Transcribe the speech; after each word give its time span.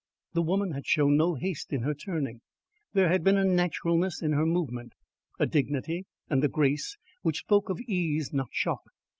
The 0.33 0.41
woman 0.41 0.71
had 0.71 0.87
shown 0.87 1.15
no 1.15 1.35
haste 1.35 1.71
in 1.71 1.83
her 1.83 1.93
turning! 1.93 2.41
There 2.93 3.09
had 3.09 3.23
been 3.23 3.37
a 3.37 3.45
naturalness 3.45 4.23
in 4.23 4.31
her 4.31 4.47
movement, 4.47 4.93
a 5.37 5.45
dignity 5.45 6.07
and 6.27 6.43
a 6.43 6.47
grace 6.47 6.97
which 7.21 7.41
spoke 7.41 7.69
of 7.69 7.79
ease, 7.81 8.33
not 8.33 8.49
shock. 8.51 8.81